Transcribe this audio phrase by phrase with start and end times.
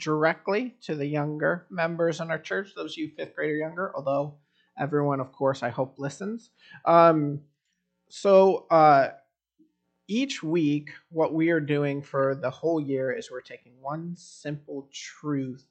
[0.00, 4.34] directly to the younger members in our church, those you fifth grade or younger, although
[4.78, 6.50] everyone, of course, I hope listens.
[6.84, 7.40] Um,
[8.08, 9.10] so uh,
[10.08, 14.88] each week, what we are doing for the whole year is we're taking one simple
[14.92, 15.64] truth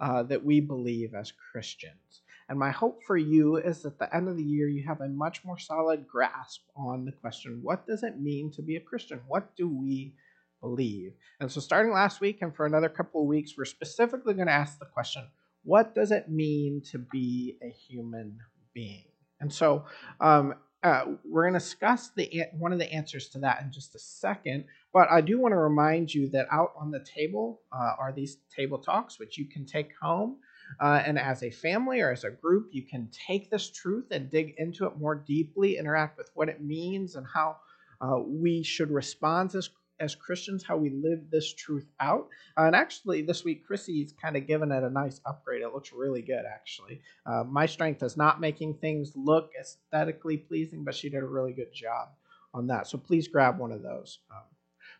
[0.00, 2.22] uh, that we believe as Christians.
[2.48, 5.08] And my hope for you is at the end of the year, you have a
[5.08, 9.20] much more solid grasp on the question what does it mean to be a Christian?
[9.26, 10.14] What do we
[10.62, 11.12] believe?
[11.40, 14.52] And so, starting last week and for another couple of weeks, we're specifically going to
[14.54, 15.24] ask the question
[15.64, 18.38] what does it mean to be a human
[18.74, 19.04] being?
[19.40, 19.84] And so,
[20.20, 23.94] um, uh, we're going to discuss the one of the answers to that in just
[23.94, 24.64] a second.
[24.92, 28.38] But I do want to remind you that out on the table uh, are these
[28.54, 30.38] table talks, which you can take home.
[30.80, 34.30] Uh, and as a family or as a group, you can take this truth and
[34.30, 37.56] dig into it more deeply, interact with what it means and how
[38.00, 39.70] uh, we should respond as
[40.02, 42.28] as Christians how we live this truth out.
[42.58, 45.62] Uh, and actually, this week, Chrissy's kind of given it a nice upgrade.
[45.62, 47.00] It looks really good, actually.
[47.24, 51.52] Uh, my strength is not making things look aesthetically pleasing, but she did a really
[51.52, 52.08] good job
[52.52, 52.88] on that.
[52.88, 54.18] So please grab one of those.
[54.30, 54.42] Um,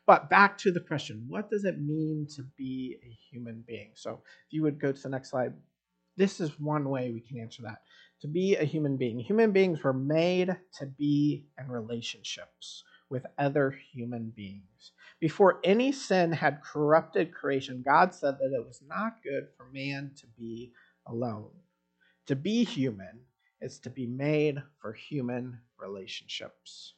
[0.07, 3.91] but back to the question what does it mean to be a human being?
[3.95, 5.53] So if you would go to the next slide,
[6.17, 7.83] this is one way we can answer that.
[8.21, 13.79] To be a human being, human beings were made to be in relationships with other
[13.93, 14.93] human beings.
[15.21, 20.13] Before any sin had corrupted creation, God said that it was not good for man
[20.17, 20.73] to be
[21.07, 21.51] alone.
[22.29, 23.21] To be human
[23.61, 26.95] is to be made for human relationships.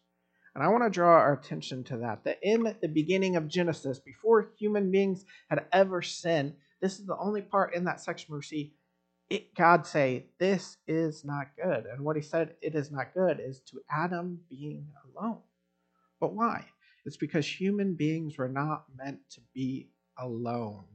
[0.54, 2.22] And I want to draw our attention to that.
[2.22, 7.18] That in the beginning of Genesis, before human beings had ever sinned, this is the
[7.18, 8.72] only part in that section where we see
[9.30, 11.86] it, God say, This is not good.
[11.86, 15.40] And what he said, it is not good, is to Adam being alone.
[16.24, 16.64] But why?
[17.04, 20.86] It's because human beings were not meant to be alone.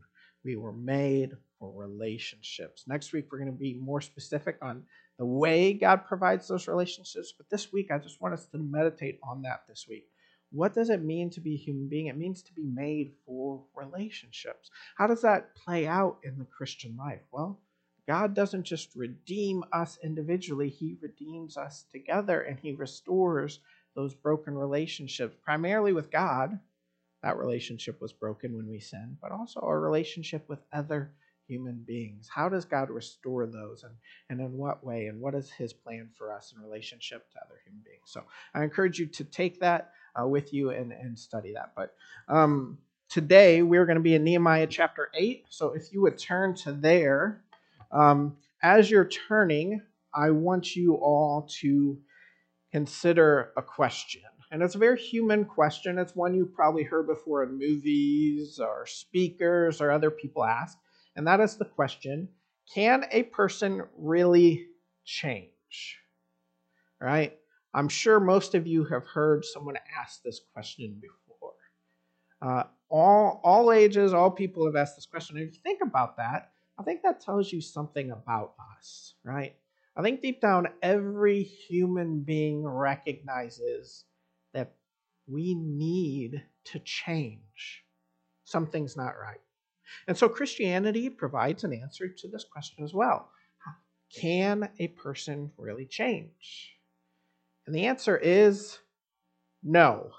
[0.44, 2.86] We were made for relationships.
[2.88, 4.86] Next week, we're going to be more specific on
[5.20, 7.32] the way God provides those relationships.
[7.38, 10.08] But this week, I just want us to meditate on that this week.
[10.52, 12.08] What does it mean to be a human being?
[12.08, 14.72] It means to be made for relationships.
[14.98, 17.22] How does that play out in the Christian life?
[17.32, 17.60] Well,
[18.10, 23.60] God doesn't just redeem us individually, He redeems us together and He restores
[23.96, 26.60] those broken relationships, primarily with God.
[27.24, 31.12] That relationship was broken when we sinned, but also our relationship with other
[31.50, 32.30] human beings.
[32.34, 33.94] How does God restore those and,
[34.30, 35.08] and in what way?
[35.08, 38.04] And what is his plan for us in relationship to other human beings?
[38.06, 38.24] So
[38.54, 41.74] I encourage you to take that uh, with you and, and study that.
[41.76, 41.96] But
[42.28, 42.78] um,
[43.10, 45.46] today we're going to be in Nehemiah chapter 8.
[45.50, 47.42] So if you would turn to there,
[47.92, 49.82] um, as you're turning,
[50.14, 51.98] I want you all to
[52.72, 54.22] consider a question.
[54.52, 56.00] And it's a very human question.
[56.00, 60.78] It's one you've probably heard before in movies or speakers or other people ask.
[61.16, 62.30] And that is the question
[62.74, 64.68] Can a person really
[65.06, 66.00] change?
[67.00, 67.38] Right?
[67.74, 71.54] I'm sure most of you have heard someone ask this question before.
[72.42, 75.38] Uh, all, all ages, all people have asked this question.
[75.38, 79.56] And if you think about that, I think that tells you something about us, right?
[80.00, 84.06] I think deep down, every human being recognizes
[84.54, 84.72] that
[85.28, 87.84] we need to change.
[88.46, 89.42] Something's not right.
[90.08, 93.30] And so Christianity provides an answer to this question as well.
[94.16, 96.78] Can a person really change?
[97.68, 98.80] And the answer is
[99.62, 100.12] no.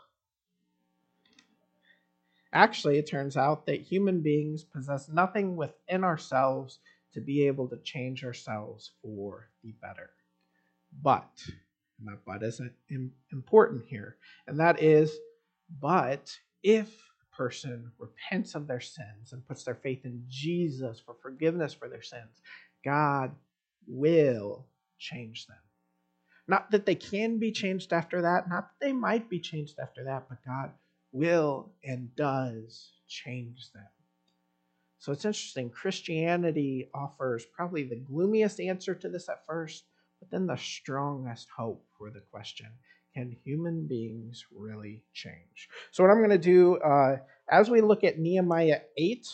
[2.53, 6.81] Actually, it turns out that human beings possess nothing within ourselves
[7.15, 10.11] to be able to change ourselves for the better.
[11.03, 11.31] But,
[11.99, 12.61] and that but is
[13.33, 14.17] important here,
[14.47, 15.13] and that is,
[15.81, 21.15] but if a person repents of their sins and puts their faith in Jesus for
[21.23, 22.43] forgiveness for their sins,
[22.85, 23.33] God
[23.87, 24.67] will
[24.99, 25.57] change them.
[26.49, 30.05] Not that they can be changed after that, not that they might be changed after
[30.05, 30.73] that, but God
[31.13, 33.87] will and does change them.
[35.01, 35.71] So it's interesting.
[35.71, 39.85] Christianity offers probably the gloomiest answer to this at first,
[40.21, 42.69] but then the strongest hope for the question
[43.15, 45.69] can human beings really change?
[45.91, 47.17] So, what I'm going to do uh,
[47.51, 49.27] as we look at Nehemiah 8,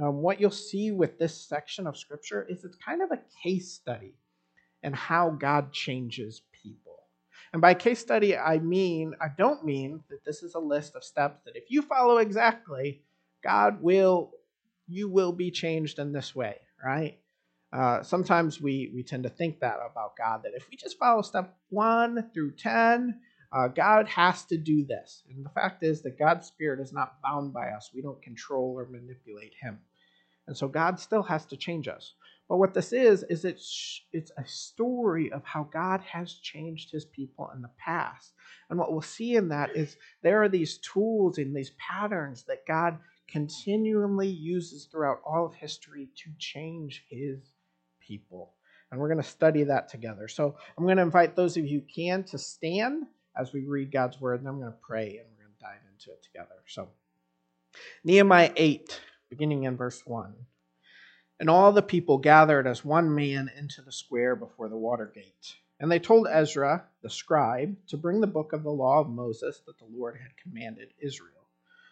[0.00, 3.72] um, what you'll see with this section of scripture is it's kind of a case
[3.72, 4.14] study
[4.82, 7.04] and how God changes people.
[7.52, 11.04] And by case study, I mean, I don't mean that this is a list of
[11.04, 13.02] steps that if you follow exactly,
[13.44, 14.32] God will,
[14.86, 17.18] you will be changed in this way, right?
[17.72, 21.22] Uh, sometimes we, we tend to think that about God, that if we just follow
[21.22, 23.18] step one through 10,
[23.52, 25.22] uh, God has to do this.
[25.28, 27.90] And the fact is that God's Spirit is not bound by us.
[27.94, 29.78] We don't control or manipulate Him.
[30.46, 32.14] And so God still has to change us.
[32.48, 37.04] But what this is, is it's, it's a story of how God has changed his
[37.06, 38.32] people in the past.
[38.68, 42.66] And what we'll see in that is there are these tools and these patterns that
[42.66, 42.98] God
[43.32, 47.38] continually uses throughout all of history to change his
[47.98, 48.52] people.
[48.90, 50.28] And we're going to study that together.
[50.28, 53.90] So I'm going to invite those of you who can to stand as we read
[53.90, 56.60] God's word, and I'm going to pray and we're going to dive into it together.
[56.66, 56.90] So,
[58.04, 59.00] Nehemiah 8,
[59.30, 60.34] beginning in verse 1.
[61.40, 65.54] And all the people gathered as one man into the square before the water gate.
[65.80, 69.62] And they told Ezra, the scribe, to bring the book of the law of Moses
[69.66, 71.48] that the Lord had commanded Israel.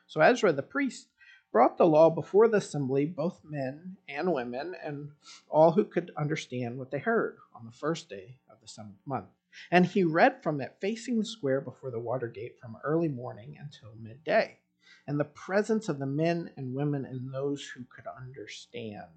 [0.07, 1.09] So Ezra the priest
[1.53, 5.11] brought the law before the assembly, both men and women, and
[5.49, 9.29] all who could understand what they heard on the first day of the seventh month.
[9.71, 13.57] And he read from it facing the square before the water gate from early morning
[13.59, 14.59] until midday,
[15.09, 19.09] in the presence of the men and women and those who could understand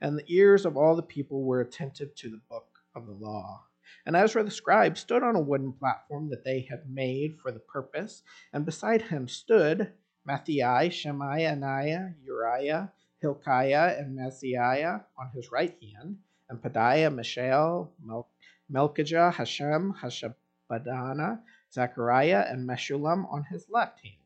[0.00, 3.64] and the ears of all the people were attentive to the book of the law.
[4.06, 7.60] And Ezra the scribe stood on a wooden platform that they had made for the
[7.60, 8.22] purpose,
[8.52, 9.92] and beside him stood
[10.30, 16.18] Matthiah, Shemaiah, Ananiah, Uriah, Hilkiah, and Maaseiah on his right hand,
[16.48, 18.28] and Pedaiah, Mishael, Mel-
[18.72, 21.40] Malchijah, Hashum, Hashbaddanah,
[21.72, 24.16] Zechariah, and Meshullam on his left hand.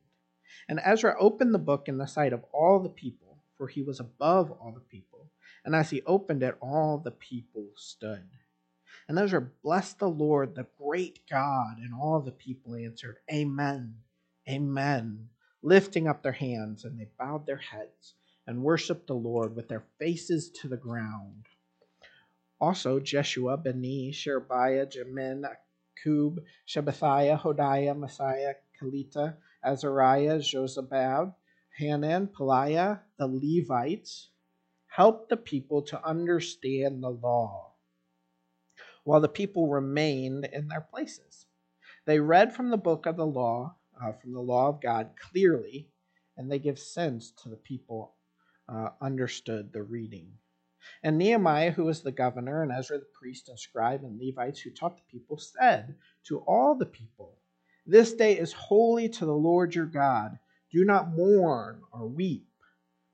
[0.69, 4.01] And Ezra opened the book in the sight of all the people, for he was
[4.01, 5.15] above all the people
[5.65, 8.29] and as he opened it, all the people stood.
[9.09, 13.97] And Ezra blessed the Lord, the great God, and all the people answered, Amen,
[14.49, 15.31] Amen,
[15.65, 18.15] lifting up their hands, and they bowed their heads
[18.47, 21.47] and worshiped the Lord with their faces to the ground.
[22.61, 26.39] Also, Jeshua, Bani, Sherebiah, Jamin, Akkub,
[26.69, 31.35] Shabbathiah, Hodiah, Maaseiah, Kelita, Azariah, Jozabad,
[31.79, 34.29] Hanan, Pelaiah, the Levites,
[34.87, 37.73] helped the people to understand the law
[39.05, 41.47] while the people remained in their places.
[42.07, 45.88] They read from the book of the law, uh, from the law of God clearly,
[46.37, 48.14] and they give sense to the people
[48.69, 50.32] uh, understood the reading.
[51.02, 54.70] And Nehemiah, who was the governor, and Ezra the priest and scribe and Levites who
[54.70, 57.38] taught the people, said to all the people,
[57.87, 60.38] This day is holy to the Lord your God.
[60.70, 62.49] Do not mourn or weep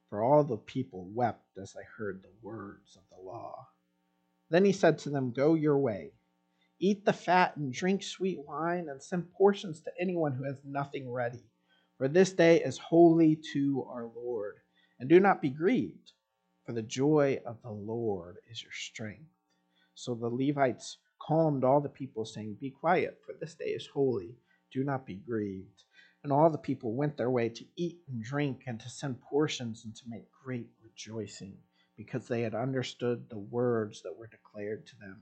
[0.08, 3.68] for all the people wept as they heard the words of the law.
[4.50, 6.12] Then he said to them, Go your way.
[6.82, 11.12] Eat the fat and drink sweet wine, and send portions to anyone who has nothing
[11.12, 11.44] ready.
[11.98, 14.56] For this day is holy to our Lord.
[14.98, 16.12] And do not be grieved,
[16.64, 19.28] for the joy of the Lord is your strength.
[19.94, 24.38] So the Levites calmed all the people, saying, Be quiet, for this day is holy.
[24.72, 25.84] Do not be grieved.
[26.24, 29.84] And all the people went their way to eat and drink and to send portions
[29.84, 31.58] and to make great rejoicing,
[31.98, 35.20] because they had understood the words that were declared to them.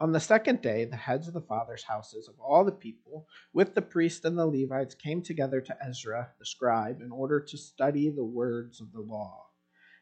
[0.00, 3.74] On the second day, the heads of the fathers' houses of all the people, with
[3.74, 8.10] the priests and the Levites, came together to Ezra the scribe in order to study
[8.10, 9.46] the words of the law.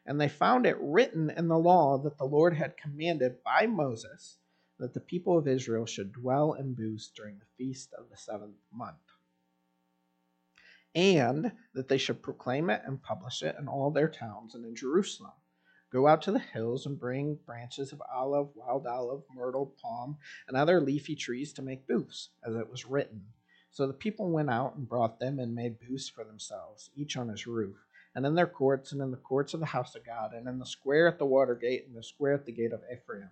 [0.05, 4.37] And they found it written in the law that the Lord had commanded by Moses
[4.79, 8.57] that the people of Israel should dwell in booths during the feast of the seventh
[8.71, 8.97] month
[10.93, 14.75] and that they should proclaim it and publish it in all their towns and in
[14.75, 15.31] Jerusalem.
[15.91, 20.17] Go out to the hills and bring branches of olive, wild olive, myrtle, palm,
[20.47, 23.25] and other leafy trees to make booths, as it was written.
[23.71, 27.27] So the people went out and brought them and made booths for themselves, each on
[27.27, 27.75] his roof,
[28.15, 30.59] and in their courts, and in the courts of the house of God, and in
[30.59, 33.29] the square at the water gate, and the square at the gate of Ephraim.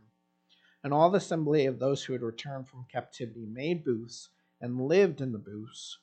[0.83, 5.21] And all the assembly of those who had returned from captivity made booths and lived
[5.21, 5.97] in the booths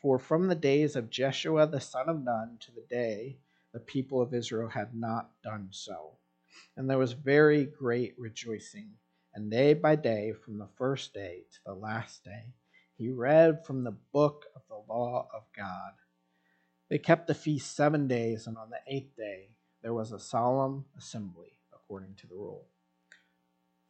[0.00, 3.38] for from the days of Jeshua the son of Nun to the day
[3.76, 6.12] the people of Israel had not done so.
[6.78, 8.88] And there was very great rejoicing.
[9.34, 12.54] And day by day, from the first day to the last day,
[12.96, 15.92] he read from the book of the law of God.
[16.88, 19.50] They kept the feast seven days, and on the eighth day
[19.82, 22.64] there was a solemn assembly according to the rule.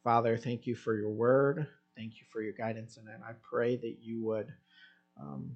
[0.03, 1.65] Father, thank you for your word.
[1.95, 3.21] Thank you for your guidance in it.
[3.25, 4.51] I pray that you would
[5.17, 5.55] um,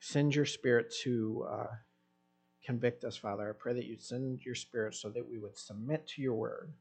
[0.00, 1.66] Send your spirit to uh,
[2.66, 3.48] convict us, Father.
[3.48, 6.72] I pray that you'd send your spirit so that we would submit to your word,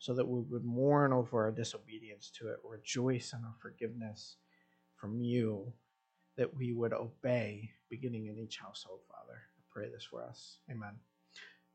[0.00, 4.36] so that we would mourn over our disobedience to it, rejoice in our forgiveness
[4.96, 5.72] from you,
[6.36, 9.38] that we would obey beginning in each household, Father.
[9.38, 10.58] I pray this for us.
[10.68, 10.94] Amen.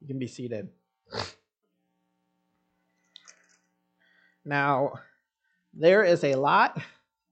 [0.01, 0.67] You can be seated.
[4.43, 4.93] Now,
[5.73, 6.81] there is a lot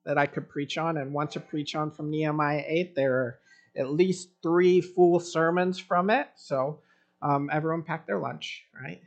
[0.05, 2.95] that I could preach on and want to preach on from Nehemiah 8.
[2.95, 3.39] There are
[3.77, 6.27] at least three full sermons from it.
[6.35, 6.81] So
[7.21, 9.01] Um, everyone pack their lunch, right?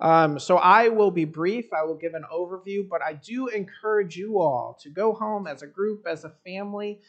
[0.00, 1.72] Um, so I will be brief.
[1.72, 5.62] I will give an overview, but I do encourage you all to go home as
[5.62, 7.00] a group, as a family,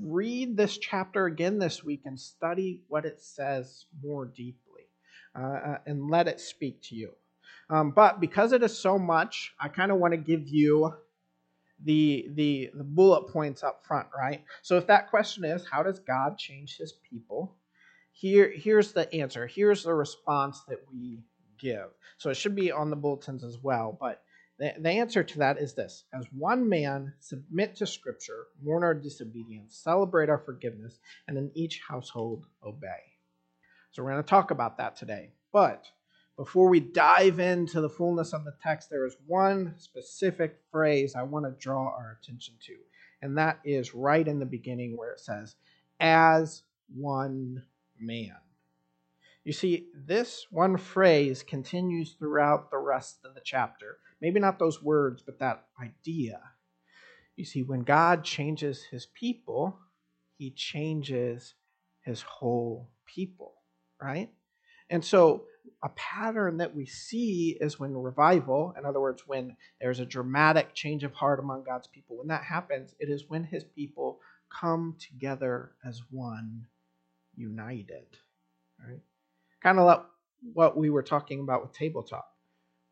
[0.00, 4.88] read this chapter again this week and study what it says more deeply
[5.34, 7.10] uh, uh and let it speak to you.
[7.70, 10.94] Um, but because it is so much, I kind of want to give you
[11.82, 14.44] the, the the bullet points up front, right?
[14.62, 17.56] So if that question is, how does God change His people?
[18.12, 19.46] Here, here's the answer.
[19.46, 21.24] Here's the response that we
[21.58, 21.88] give.
[22.18, 23.96] So it should be on the bulletins as well.
[24.00, 24.22] But
[24.58, 28.94] the, the answer to that is this As one man, submit to Scripture, mourn our
[28.94, 33.02] disobedience, celebrate our forgiveness, and in each household obey.
[33.90, 35.30] So we're going to talk about that today.
[35.52, 35.86] But
[36.36, 41.22] before we dive into the fullness of the text, there is one specific phrase I
[41.22, 42.74] want to draw our attention to.
[43.22, 45.54] And that is right in the beginning where it says,
[46.00, 46.62] as
[46.94, 47.62] one
[47.98, 48.36] man.
[49.44, 53.98] You see, this one phrase continues throughout the rest of the chapter.
[54.20, 56.40] Maybe not those words, but that idea.
[57.36, 59.78] You see, when God changes his people,
[60.36, 61.54] he changes
[62.00, 63.54] his whole people,
[64.00, 64.30] right?
[64.90, 65.44] And so,
[65.84, 70.74] a pattern that we see is when revival, in other words, when there's a dramatic
[70.74, 74.96] change of heart among God's people, when that happens, it is when his people come
[74.98, 76.66] together as one,
[77.36, 78.06] united,
[78.82, 79.00] right?
[79.62, 80.02] kind of like
[80.52, 82.28] what we were talking about with table talk.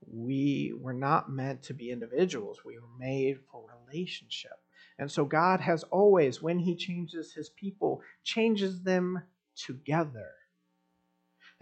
[0.07, 4.59] We were not meant to be individuals, we were made for relationship.
[4.99, 9.23] And so God has always, when He changes His people, changes them
[9.55, 10.29] together.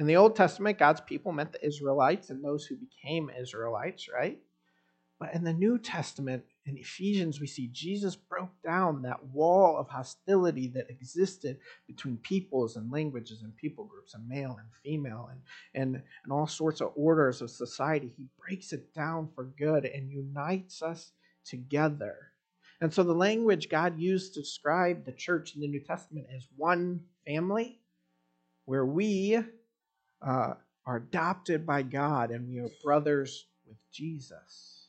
[0.01, 4.39] In the Old Testament, God's people meant the Israelites and those who became Israelites, right?
[5.19, 9.89] But in the New Testament, in Ephesians, we see Jesus broke down that wall of
[9.89, 15.43] hostility that existed between peoples and languages and people groups, and male and female, and,
[15.75, 18.11] and, and all sorts of orders of society.
[18.17, 21.13] He breaks it down for good and unites us
[21.45, 22.17] together.
[22.81, 26.49] And so the language God used to describe the church in the New Testament is
[26.57, 27.81] one family
[28.65, 29.45] where we
[30.23, 30.55] uh,
[30.87, 34.81] are adopted by God and we are brothers with Jesus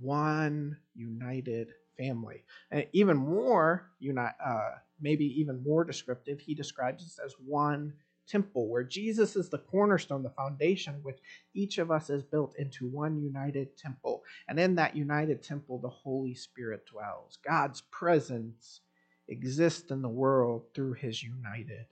[0.00, 2.44] one united family.
[2.70, 7.94] And even more, uni- uh, maybe even more descriptive, he describes us as one
[8.26, 11.18] temple, where Jesus is the cornerstone, the foundation, which
[11.54, 14.22] each of us is built into one united temple.
[14.48, 17.38] And in that united temple, the Holy Spirit dwells.
[17.44, 18.80] God's presence
[19.28, 21.86] exists in the world through his united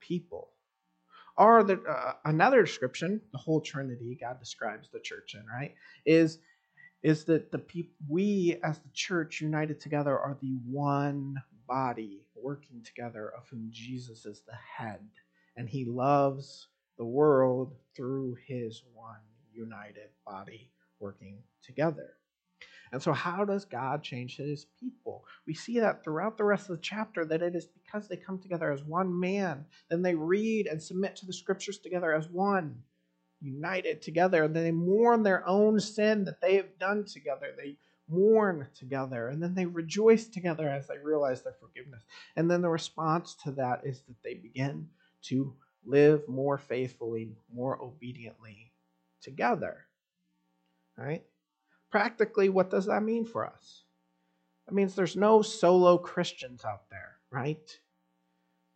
[0.00, 0.50] people.
[1.36, 6.38] Or the, uh, another description, the whole Trinity, God describes the church in, right, is
[7.02, 11.34] is that the people we as the church united together are the one
[11.66, 15.00] body working together of whom Jesus is the head
[15.56, 16.68] and he loves
[16.98, 19.20] the world through his one
[19.52, 22.19] united body working together.
[22.92, 25.24] And so, how does God change his people?
[25.46, 28.38] We see that throughout the rest of the chapter that it is because they come
[28.38, 29.64] together as one man.
[29.88, 32.82] Then they read and submit to the scriptures together as one
[33.40, 34.44] united together.
[34.44, 37.54] And they mourn their own sin that they have done together.
[37.56, 37.76] They
[38.10, 42.02] mourn together and then they rejoice together as they realize their forgiveness.
[42.36, 44.88] And then the response to that is that they begin
[45.22, 45.54] to
[45.84, 48.72] live more faithfully, more obediently
[49.22, 49.86] together.
[50.96, 51.24] Right?
[51.90, 53.82] Practically, what does that mean for us?
[54.68, 57.78] It means there's no solo Christians out there, right?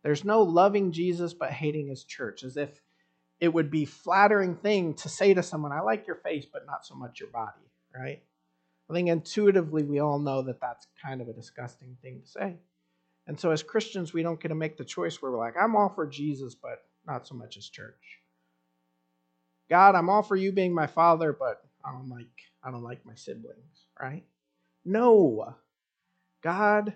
[0.03, 2.81] There's no loving Jesus but hating his church, as if
[3.39, 6.85] it would be flattering thing to say to someone, I like your face, but not
[6.85, 8.21] so much your body, right?
[8.89, 12.55] I think intuitively we all know that that's kind of a disgusting thing to say.
[13.27, 15.75] And so as Christians, we don't get to make the choice where we're like, I'm
[15.75, 18.19] all for Jesus, but not so much his church.
[19.69, 22.27] God, I'm all for you being my father, but I don't like
[22.65, 24.23] I don't like my siblings, right?
[24.83, 25.55] No.
[26.41, 26.95] God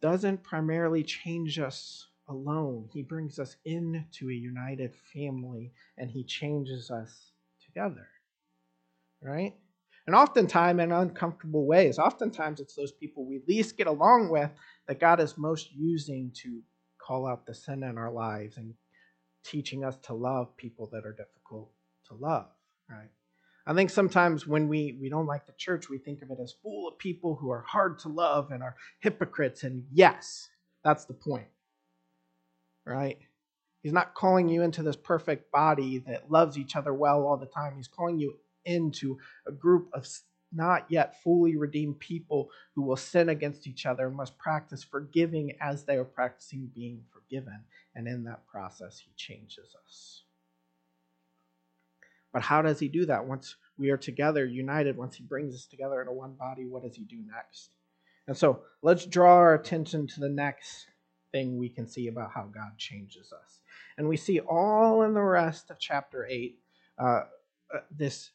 [0.00, 2.88] doesn't primarily change us alone.
[2.92, 7.32] He brings us into a united family and he changes us
[7.64, 8.06] together.
[9.20, 9.54] Right?
[10.06, 11.98] And oftentimes in uncomfortable ways.
[11.98, 14.50] Oftentimes it's those people we least get along with
[14.86, 16.62] that God is most using to
[16.98, 18.74] call out the sin in our lives and
[19.44, 21.70] teaching us to love people that are difficult
[22.06, 22.46] to love.
[22.88, 23.10] Right?
[23.66, 26.54] I think sometimes when we, we don't like the church, we think of it as
[26.62, 29.62] full of people who are hard to love and are hypocrites.
[29.62, 30.48] And yes,
[30.82, 31.46] that's the point
[32.86, 33.18] right?
[33.82, 37.46] He's not calling you into this perfect body that loves each other well all the
[37.46, 37.76] time.
[37.76, 40.06] He's calling you into a group of
[40.52, 45.52] not yet fully redeemed people who will sin against each other and must practice forgiving
[45.60, 47.20] as they are practicing being forgiven.
[47.30, 47.64] forgiven.
[47.94, 50.22] And in that process, he changes us.
[52.32, 53.26] But how does he do that?
[53.26, 56.94] Once we are together, united, once he brings us together into one body, what does
[56.94, 57.70] he do next?
[58.26, 60.86] And so let's draw our attention to the next
[61.32, 63.60] thing we can see about how God changes us.
[63.98, 66.58] And we see all in the rest of chapter 8
[66.98, 67.24] uh, uh,
[67.90, 68.30] this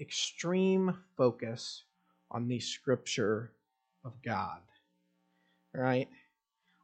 [0.00, 1.84] extreme focus
[2.30, 3.52] on the scripture
[4.04, 4.60] of God.
[5.74, 6.08] Right?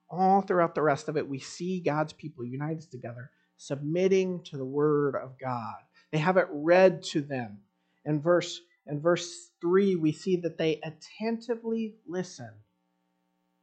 [0.08, 4.64] All throughout the rest of it, we see God's people united together, submitting to the
[4.64, 5.76] word of God.
[6.12, 7.58] They have it read to them.
[8.04, 12.50] In verse, in verse 3, we see that they attentively listen.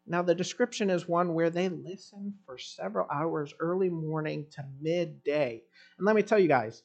[0.06, 5.64] Now, the description is one where they listen for several hours, early morning to midday.
[5.98, 6.84] And let me tell you guys,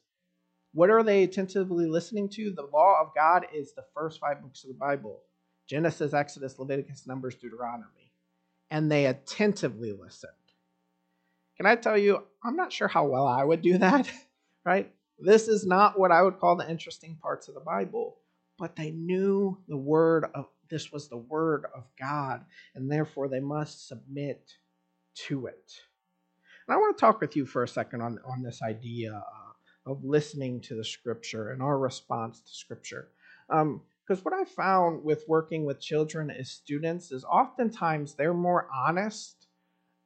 [0.73, 2.53] what are they attentively listening to?
[2.53, 5.23] The law of God is the first five books of the Bible
[5.69, 8.12] Genesis, Exodus, Leviticus, Numbers, Deuteronomy.
[8.71, 10.33] And they attentively listened.
[11.57, 14.11] Can I tell you, I'm not sure how well I would do that,
[14.65, 14.93] right?
[15.18, 18.16] This is not what I would call the interesting parts of the Bible,
[18.58, 22.44] but they knew the word of this was the word of God,
[22.75, 24.52] and therefore they must submit
[25.26, 25.72] to it.
[26.66, 29.90] And I want to talk with you for a second on, on this idea uh,
[29.90, 33.08] of listening to the scripture and our response to scripture.
[33.48, 38.68] Because um, what I found with working with children as students is oftentimes they're more
[38.75, 39.46] honest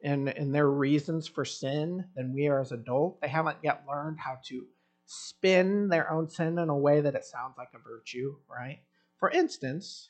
[0.00, 3.18] in, in their reasons for sin than we are as adults.
[3.20, 4.64] They haven't yet learned how to
[5.12, 8.80] spin their own sin in a way that it sounds like a virtue, right?
[9.18, 10.08] For instance,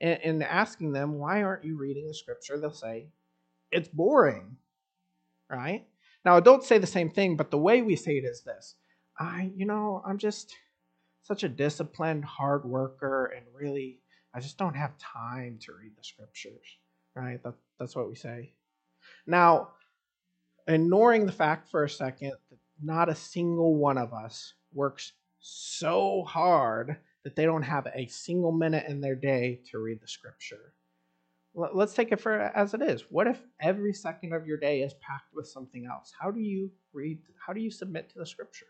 [0.00, 2.58] in, in asking them, why aren't you reading the scripture?
[2.58, 3.08] They'll say,
[3.72, 4.56] it's boring,
[5.50, 5.86] right?
[6.26, 8.74] Now, adults say the same thing, but the way we say it is this
[9.18, 10.54] I, you know, I'm just
[11.22, 14.00] such a disciplined hard worker and really,
[14.34, 16.66] I just don't have time to read the scriptures,
[17.14, 17.42] right?
[17.42, 18.52] That, that's what we say.
[19.26, 19.70] Now,
[20.66, 22.32] ignoring the fact for a second
[22.82, 28.52] not a single one of us works so hard that they don't have a single
[28.52, 30.74] minute in their day to read the scripture.
[31.54, 33.04] Let's take it for as it is.
[33.10, 36.12] What if every second of your day is packed with something else?
[36.18, 37.18] How do you read?
[37.46, 38.66] How do you submit to the scripture?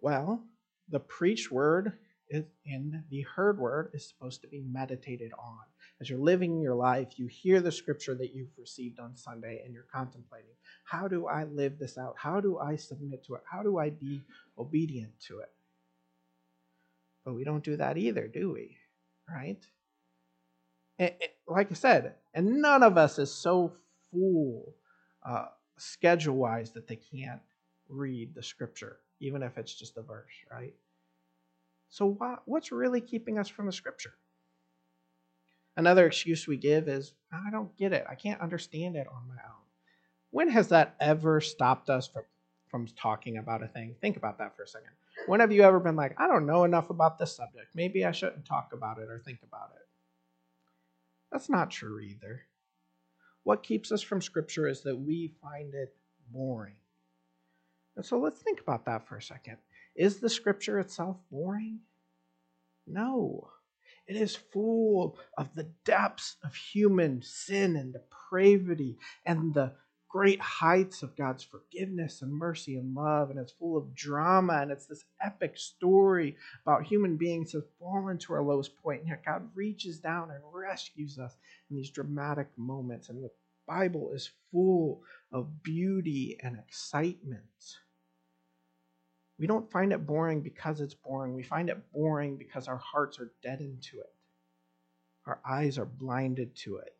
[0.00, 0.44] Well,
[0.88, 1.98] the preached word
[2.30, 5.58] is in the heard word is supposed to be meditated on.
[6.00, 9.72] As you're living your life, you hear the scripture that you've received on Sunday and
[9.72, 10.50] you're contemplating
[10.84, 12.14] how do I live this out?
[12.18, 13.42] How do I submit to it?
[13.50, 14.20] How do I be
[14.58, 15.50] obedient to it?
[17.24, 18.76] But we don't do that either, do we?
[19.28, 19.64] Right?
[21.48, 23.72] like I said, and none of us is so
[24.12, 24.74] full
[25.26, 27.40] uh, schedule wise that they can't
[27.88, 30.74] read the scripture, even if it's just a verse, right?
[31.88, 34.14] So, why, what's really keeping us from the scripture?
[35.76, 38.04] Another excuse we give is, I don't get it.
[38.08, 39.62] I can't understand it on my own.
[40.30, 42.22] When has that ever stopped us from,
[42.68, 43.96] from talking about a thing?
[44.00, 44.90] Think about that for a second.
[45.26, 47.68] When have you ever been like, I don't know enough about this subject.
[47.74, 49.86] Maybe I shouldn't talk about it or think about it?
[51.32, 52.42] That's not true either.
[53.42, 55.94] What keeps us from Scripture is that we find it
[56.32, 56.76] boring.
[57.96, 59.56] And so let's think about that for a second.
[59.94, 61.80] Is the Scripture itself boring?
[62.86, 63.50] No.
[64.06, 69.72] It is full of the depths of human sin and depravity and the
[70.14, 74.70] great heights of God's forgiveness and mercy and love, and it's full of drama, and
[74.70, 79.08] it's this epic story about human beings who have fallen to our lowest point, and
[79.08, 81.36] yet God reaches down and rescues us
[81.68, 83.08] in these dramatic moments.
[83.08, 83.30] And the
[83.66, 87.42] Bible is full of beauty and excitement.
[89.38, 91.34] We don't find it boring because it's boring.
[91.34, 94.12] We find it boring because our hearts are deadened to it.
[95.26, 96.94] Our eyes are blinded to it.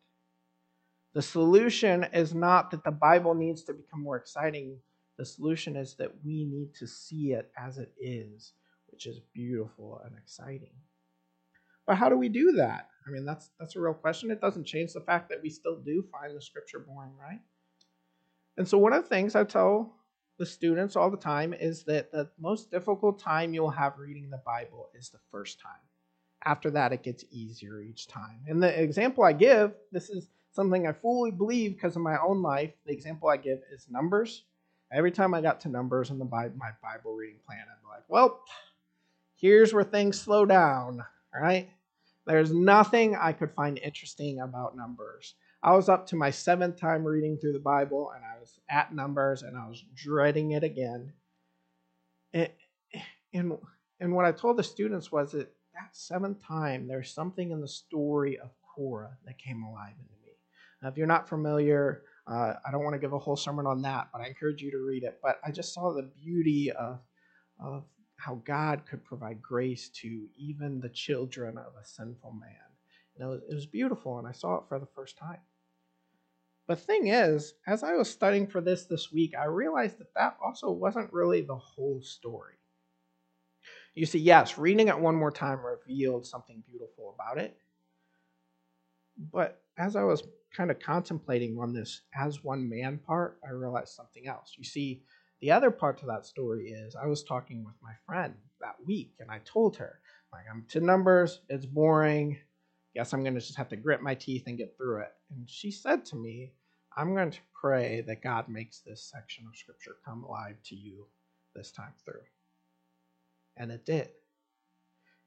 [1.13, 4.77] The solution is not that the Bible needs to become more exciting.
[5.17, 8.51] The solution is that we need to see it as it is,
[8.87, 10.73] which is beautiful and exciting.
[11.87, 12.89] But how do we do that?
[13.07, 14.31] I mean, that's that's a real question.
[14.31, 17.39] It doesn't change the fact that we still do find the scripture boring, right?
[18.57, 19.95] And so one of the things I tell
[20.37, 24.41] the students all the time is that the most difficult time you'll have reading the
[24.45, 25.71] Bible is the first time.
[26.43, 28.41] After that, it gets easier each time.
[28.47, 32.41] And the example I give, this is something I fully believe because of my own
[32.41, 32.71] life.
[32.85, 34.43] The example I give is numbers.
[34.91, 37.87] Every time I got to numbers in the Bible, my Bible reading plan, I'd be
[37.89, 38.41] like, well,
[39.35, 41.69] here's where things slow down, right?
[42.25, 45.35] There's nothing I could find interesting about numbers.
[45.65, 48.93] I was up to my seventh time reading through the Bible and I was at
[48.93, 51.13] numbers and I was dreading it again.
[52.33, 52.49] And,
[53.33, 53.57] and,
[53.99, 57.67] and what I told the students was that that seventh time, there's something in the
[57.67, 60.33] story of Korah that came alive in me.
[60.81, 63.83] Now, if you're not familiar, Uh, I don't want to give a whole sermon on
[63.83, 65.19] that, but I encourage you to read it.
[65.21, 66.99] But I just saw the beauty of,
[67.59, 67.83] of
[68.17, 72.69] how God could provide grace to even the children of a sinful man.
[73.15, 75.41] And it was, it was beautiful, and I saw it for the first time.
[76.67, 80.37] But thing is, as I was studying for this this week, I realized that that
[80.43, 82.55] also wasn't really the whole story.
[83.93, 87.55] You see, yes, reading it one more time revealed something beautiful about it.
[89.31, 90.23] But as I was
[90.55, 94.53] kind of contemplating on this as one man part, I realized something else.
[94.57, 95.03] You see,
[95.41, 99.13] the other part to that story is I was talking with my friend that week
[99.19, 99.99] and I told her,
[100.33, 102.37] like, I'm to numbers, it's boring.
[102.95, 105.11] Guess I'm going to just have to grit my teeth and get through it.
[105.29, 106.53] And she said to me,
[106.95, 111.05] I'm going to pray that God makes this section of scripture come alive to you
[111.53, 112.21] this time through.
[113.57, 114.09] And it did.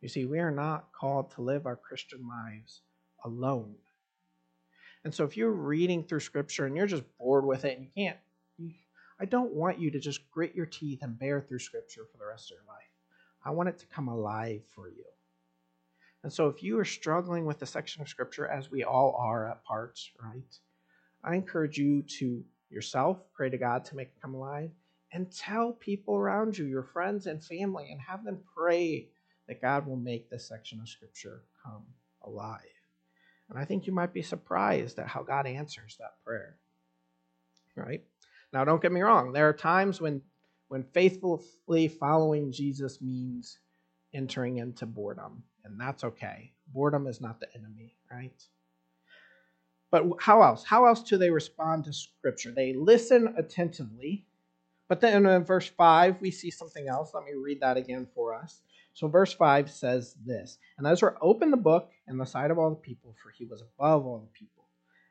[0.00, 2.80] You see, we are not called to live our Christian lives
[3.24, 3.74] alone.
[5.04, 7.90] And so if you're reading through scripture and you're just bored with it and you
[7.94, 8.18] can't,
[9.20, 12.26] I don't want you to just grit your teeth and bear through scripture for the
[12.26, 12.78] rest of your life.
[13.44, 15.04] I want it to come alive for you.
[16.24, 19.48] And so if you are struggling with a section of scripture, as we all are
[19.48, 20.58] at parts, right?
[21.22, 24.70] I encourage you to yourself pray to God to make it come alive
[25.12, 29.08] and tell people around you, your friends and family, and have them pray
[29.46, 31.84] that God will make this section of scripture come
[32.22, 32.60] alive.
[33.48, 36.56] And I think you might be surprised at how God answers that prayer.
[37.74, 38.02] Right?
[38.52, 39.32] Now, don't get me wrong.
[39.32, 40.20] There are times when,
[40.68, 43.58] when faithfully following Jesus means
[44.12, 46.52] entering into boredom, and that's okay.
[46.72, 48.42] Boredom is not the enemy, right?
[49.90, 50.64] But how else?
[50.64, 52.52] How else do they respond to Scripture?
[52.52, 54.26] They listen attentively.
[54.88, 57.12] But then in verse 5, we see something else.
[57.14, 58.62] Let me read that again for us.
[58.94, 62.70] So, verse 5 says this And Ezra opened the book in the sight of all
[62.70, 64.64] the people, for he was above all the people.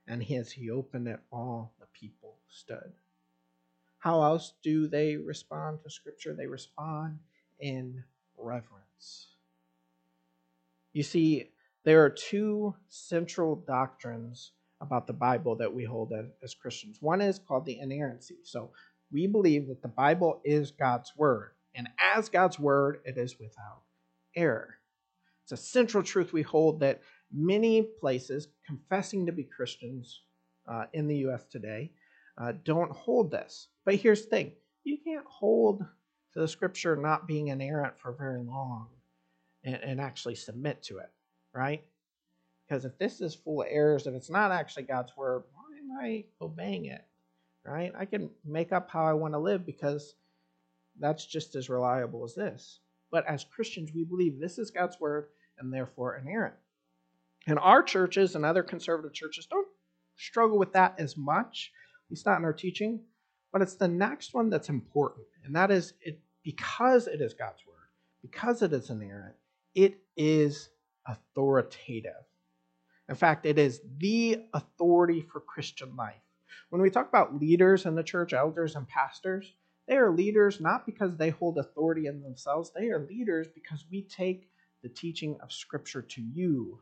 [0.08, 2.94] And as he opened it, all the people stood.
[4.00, 6.34] How else do they respond to Scripture?
[6.34, 7.20] They respond
[7.60, 8.04] in
[8.38, 9.37] reverence.
[10.98, 11.52] You see,
[11.86, 16.98] there are two central doctrines about the Bible that we hold as, Christians.
[17.02, 18.38] One is called the inerrancy.
[18.44, 18.72] So,
[19.12, 21.52] we believe that the Bible is God's Word.
[21.76, 23.84] And as God's word, it is without
[24.36, 24.80] error.
[25.44, 30.22] It's a central truth we hold that many places confessing to be Christians
[30.68, 31.44] uh, in the U.S.
[31.44, 31.92] today
[32.40, 33.68] uh, don't hold this.
[33.86, 35.86] But here's the thing you can't hold
[36.34, 38.88] to the scripture not being inerrant for very long
[39.64, 41.12] and, and actually submit to it,
[41.54, 41.84] right?
[42.68, 46.06] Because if this is full of errors, if it's not actually God's word, why am
[46.06, 47.04] I obeying it?
[47.66, 47.92] Right?
[47.98, 50.16] I can make up how I want to live because
[51.00, 52.80] that's just as reliable as this.
[53.12, 55.28] But as Christians, we believe this is God's word
[55.60, 56.56] and therefore inerrant.
[57.48, 59.68] And our churches and other conservative churches don't
[60.18, 61.72] struggle with that as much,
[62.06, 63.00] at least not in our teaching.
[63.54, 67.66] But it's the next one that's important, and that is it because it is God's
[67.66, 67.88] word,
[68.22, 69.36] because it is inerrant,
[69.78, 70.70] it is
[71.06, 72.12] authoritative.
[73.08, 76.16] In fact, it is the authority for Christian life.
[76.72, 79.54] When we talk about leaders in the church, elders and pastors,
[79.88, 84.02] they are leaders not because they hold authority in themselves, they are leaders because we
[84.02, 84.50] take
[84.82, 86.80] the teaching of Scripture to you,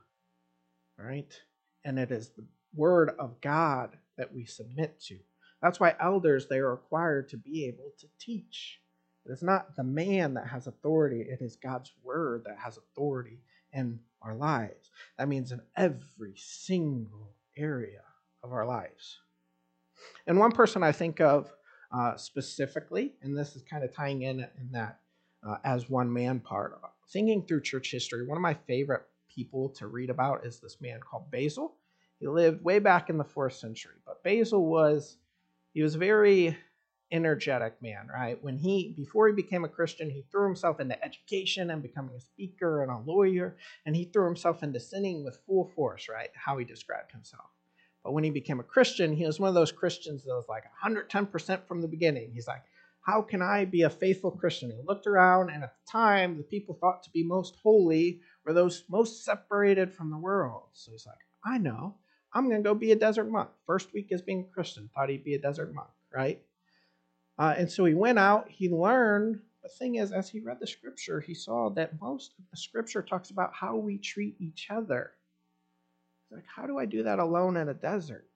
[0.98, 1.38] right?
[1.84, 5.20] And it is the Word of God that we submit to.
[5.62, 8.80] That's why elders, they are required to be able to teach.
[9.26, 13.40] It is not the man that has authority, it is God's Word that has authority
[13.74, 14.92] in our lives.
[15.18, 18.02] That means in every single area
[18.44, 19.20] of our lives.
[20.28, 21.52] And one person I think of
[21.92, 25.00] uh, specifically, and this is kind of tying in in that
[25.46, 26.80] uh, as one man part.
[27.12, 31.00] Thinking through church history, one of my favorite people to read about is this man
[31.00, 31.76] called Basil.
[32.20, 35.18] He lived way back in the fourth century, but Basil was
[35.74, 36.58] he was very
[37.12, 38.42] energetic man, right?
[38.44, 42.20] When he before he became a Christian, he threw himself into education and becoming a
[42.20, 46.30] speaker and a lawyer, and he threw himself into sinning with full force, right?
[46.34, 47.50] How he described himself.
[48.04, 50.64] But when he became a Christian, he was one of those Christians that was like
[50.84, 52.32] 110% from the beginning.
[52.34, 52.62] He's like,
[53.02, 54.72] How can I be a faithful Christian?
[54.72, 58.54] He looked around, and at the time, the people thought to be most holy were
[58.54, 60.64] those most separated from the world.
[60.74, 61.96] So he's like, I know.
[62.34, 63.50] I'm going to go be a desert monk.
[63.66, 66.42] First week as being a Christian, thought he'd be a desert monk, right?
[67.38, 69.42] Uh, and so he went out, he learned.
[69.64, 73.02] The thing is, as he read the scripture, he saw that most of the scripture
[73.02, 75.12] talks about how we treat each other
[76.30, 78.30] He's like, how do I do that alone in a desert?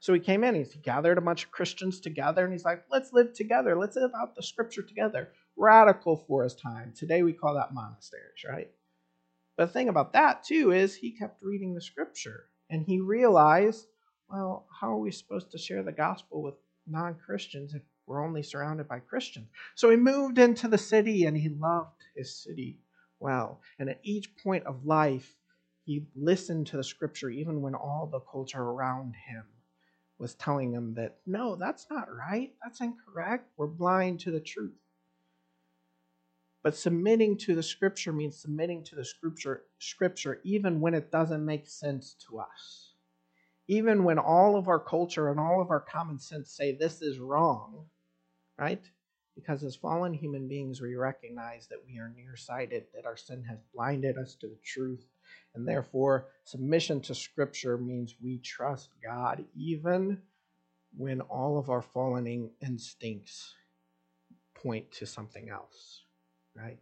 [0.00, 3.12] So he came in, he gathered a bunch of Christians together, and he's like, let's
[3.12, 3.78] live together.
[3.78, 5.28] Let's live out the scripture together.
[5.56, 6.92] Radical for his time.
[6.96, 8.68] Today we call that monasteries, right?
[9.56, 13.86] But the thing about that, too, is he kept reading the scripture and he realized,
[14.28, 16.54] well, how are we supposed to share the gospel with
[16.86, 19.48] non Christians if we're only surrounded by Christians?
[19.74, 22.78] So he moved into the city and he loved his city
[23.20, 23.60] well.
[23.78, 25.36] And at each point of life,
[25.84, 29.44] he listened to the scripture even when all the culture around him
[30.18, 32.52] was telling him that, no, that's not right.
[32.62, 33.50] That's incorrect.
[33.56, 34.78] We're blind to the truth.
[36.62, 41.44] But submitting to the scripture means submitting to the scripture, scripture even when it doesn't
[41.44, 42.91] make sense to us.
[43.72, 47.18] Even when all of our culture and all of our common sense say this is
[47.18, 47.86] wrong,
[48.58, 48.82] right?
[49.34, 53.58] Because as fallen human beings, we recognize that we are nearsighted, that our sin has
[53.74, 55.06] blinded us to the truth.
[55.54, 60.20] And therefore, submission to Scripture means we trust God even
[60.96, 63.54] when all of our fallen instincts
[64.54, 66.02] point to something else
[66.56, 66.80] right?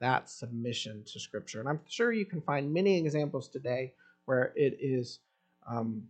[0.00, 1.60] That's submission to Scripture.
[1.60, 5.20] And I'm sure you can find many examples today where it is
[5.70, 6.04] um,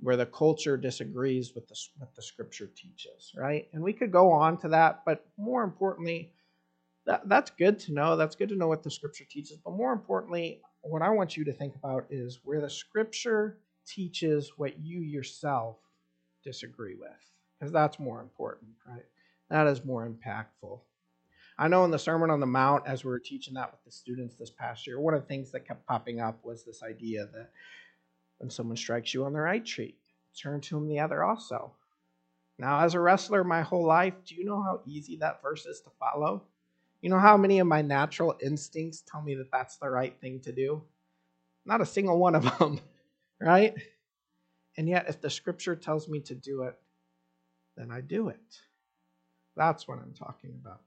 [0.00, 3.68] where the culture disagrees with the, what the Scripture teaches, right?
[3.72, 6.32] And we could go on to that, but more importantly,
[7.06, 8.16] that, that's good to know.
[8.16, 9.58] That's good to know what the Scripture teaches.
[9.64, 14.52] But more importantly, what I want you to think about is where the Scripture teaches
[14.56, 15.78] what you yourself
[16.44, 17.10] disagree with,
[17.58, 19.04] because that's more important, right?
[19.50, 20.80] That is more impactful.
[21.58, 23.90] I know in the Sermon on the Mount, as we were teaching that with the
[23.90, 27.26] students this past year, one of the things that kept popping up was this idea
[27.32, 27.50] that
[28.38, 29.98] when someone strikes you on the right cheek,
[30.40, 31.72] turn to him the other also.
[32.58, 35.80] Now, as a wrestler my whole life, do you know how easy that verse is
[35.82, 36.42] to follow?
[37.00, 40.40] You know how many of my natural instincts tell me that that's the right thing
[40.40, 40.82] to do?
[41.64, 42.80] Not a single one of them,
[43.40, 43.74] right?
[44.76, 46.76] And yet, if the scripture tells me to do it,
[47.76, 48.60] then I do it.
[49.56, 50.80] That's what I'm talking about.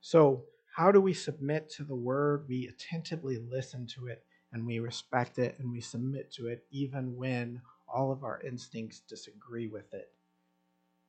[0.00, 2.46] So, how do we submit to the word?
[2.48, 7.16] We attentively listen to it and we respect it and we submit to it even
[7.16, 7.60] when
[7.92, 10.10] all of our instincts disagree with it.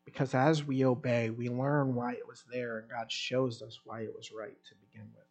[0.05, 4.01] Because as we obey, we learn why it was there and God shows us why
[4.01, 5.23] it was right to begin with.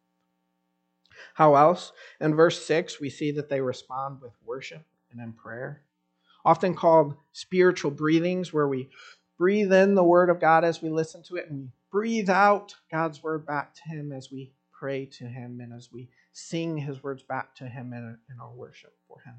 [1.34, 1.92] How else?
[2.20, 5.82] In verse 6, we see that they respond with worship and in prayer,
[6.44, 8.88] often called spiritual breathings, where we
[9.38, 12.74] breathe in the word of God as we listen to it and we breathe out
[12.90, 17.02] God's word back to Him as we pray to Him and as we sing His
[17.02, 19.34] words back to Him in, in our worship for Him.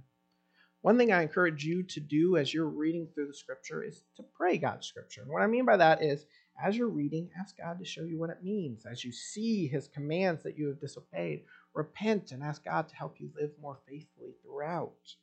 [0.81, 4.23] One thing I encourage you to do as you're reading through the scripture is to
[4.35, 5.21] pray God's scripture.
[5.21, 6.25] And what I mean by that is,
[6.63, 8.85] as you're reading, ask God to show you what it means.
[8.85, 13.19] As you see His commands that you have disobeyed, repent and ask God to help
[13.19, 15.15] you live more faithfully throughout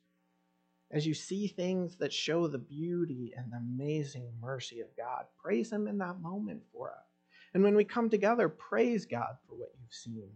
[0.93, 5.71] as you see things that show the beauty and the amazing mercy of God, praise
[5.71, 7.05] Him in that moment for us.
[7.53, 10.29] And when we come together, praise God for what you've seen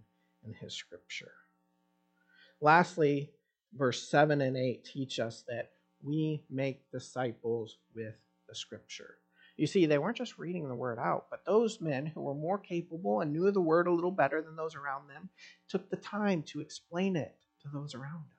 [0.45, 1.31] in His Scripture.
[2.61, 3.31] Lastly,
[3.75, 5.71] verse 7 and 8 teach us that
[6.03, 8.15] we make disciples with
[8.47, 9.15] the Scripture.
[9.57, 12.57] You see, they weren't just reading the Word out, but those men who were more
[12.57, 15.29] capable and knew the Word a little better than those around them
[15.69, 18.35] took the time to explain it to those around them.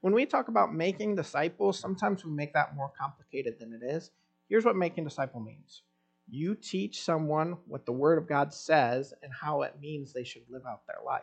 [0.00, 4.10] When we talk about making disciples, sometimes we make that more complicated than it is.
[4.48, 5.82] Here's what making disciple means
[6.32, 10.48] you teach someone what the Word of God says and how it means they should
[10.48, 11.22] live out their life.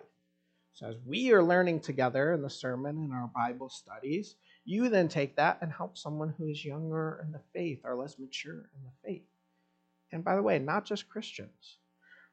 [0.73, 5.07] So, as we are learning together in the sermon and our Bible studies, you then
[5.07, 8.83] take that and help someone who is younger in the faith or less mature in
[8.83, 9.25] the faith.
[10.11, 11.77] And by the way, not just Christians.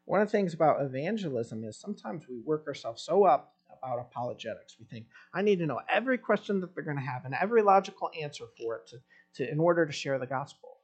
[0.05, 4.77] One of the things about evangelism is sometimes we work ourselves so up about apologetics.
[4.79, 7.63] We think, I need to know every question that they're going to have and every
[7.63, 8.99] logical answer for it to,
[9.37, 10.76] to, in order to share the gospel.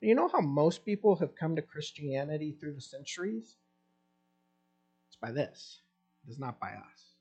[0.00, 3.56] You know how most people have come to Christianity through the centuries?
[5.08, 5.80] It's by this,
[6.26, 7.14] it is not by us.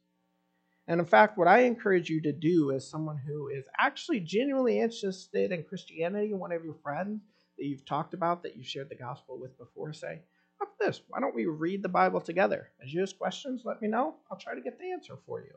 [0.87, 4.79] And in fact, what I encourage you to do as someone who is actually genuinely
[4.79, 7.21] interested in Christianity, one of your friends
[7.57, 10.21] that you've talked about, that you've shared the gospel with before, say,
[10.61, 11.01] about this?
[11.07, 12.69] Why don't we read the Bible together?
[12.83, 14.15] As you ask questions, let me know.
[14.29, 15.55] I'll try to get the answer for you.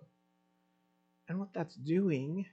[1.28, 2.46] And what that's doing,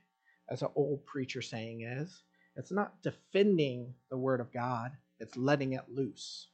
[0.49, 2.23] as an old preacher saying is,
[2.56, 6.48] it's not defending the word of God, it's letting it loose.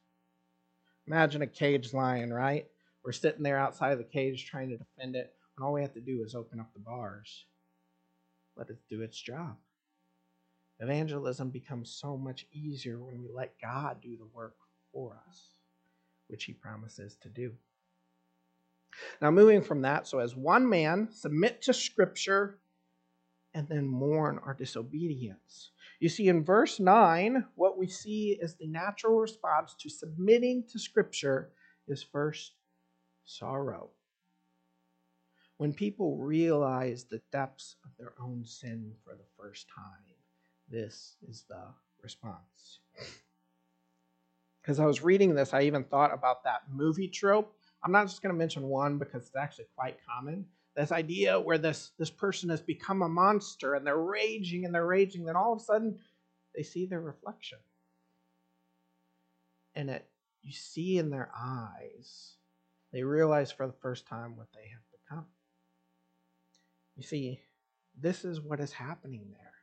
[1.08, 2.68] Imagine a caged lion, right?
[3.04, 5.94] We're sitting there outside of the cage trying to defend it, and all we have
[5.94, 7.46] to do is open up the bars.
[8.56, 9.56] Let it do its job.
[10.80, 14.56] Evangelism becomes so much easier when we let God do the work
[14.92, 15.44] for us,
[16.28, 17.54] which He promises to do.
[19.22, 22.60] Now, moving from that, so as one man, submit to Scripture
[23.54, 25.72] and then mourn our disobedience.
[26.02, 30.80] You see, in verse 9, what we see is the natural response to submitting to
[30.80, 31.52] Scripture
[31.88, 32.54] is first
[33.24, 33.92] sorrow.
[35.58, 40.16] When people realize the depths of their own sin for the first time,
[40.68, 41.66] this is the
[42.02, 42.80] response.
[44.60, 47.56] Because I was reading this, I even thought about that movie trope.
[47.84, 50.48] I'm not just going to mention one because it's actually quite common.
[50.76, 54.86] This idea where this, this person has become a monster and they're raging and they're
[54.86, 56.00] raging, then all of a sudden
[56.56, 57.60] they see their reflection.
[59.76, 60.08] And it
[60.44, 62.36] you see in their eyes,
[62.92, 65.26] they realize for the first time what they have become.
[66.96, 67.42] You see,
[68.00, 69.54] this is what is happening there.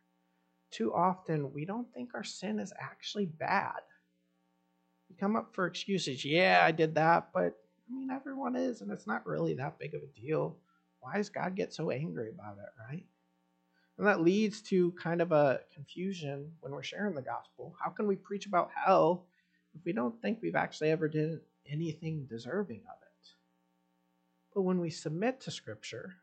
[0.71, 3.81] Too often, we don't think our sin is actually bad.
[5.09, 6.25] We come up for excuses.
[6.25, 7.55] Yeah, I did that, but
[7.88, 10.59] I mean, everyone is, and it's not really that big of a deal.
[11.00, 13.04] Why does God get so angry about it, right?
[13.98, 17.74] And that leads to kind of a confusion when we're sharing the gospel.
[17.82, 19.26] How can we preach about hell
[19.74, 23.28] if we don't think we've actually ever done anything deserving of it?
[24.54, 26.14] But when we submit to Scripture,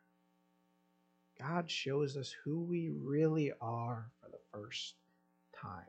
[1.39, 4.95] God shows us who we really are for the first
[5.61, 5.83] time.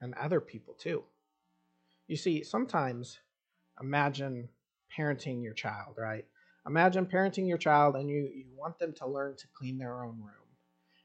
[0.00, 1.04] And other people too.
[2.06, 3.18] You see, sometimes
[3.80, 4.50] imagine
[4.96, 6.26] parenting your child, right?
[6.66, 10.18] Imagine parenting your child and you, you want them to learn to clean their own
[10.18, 10.46] room.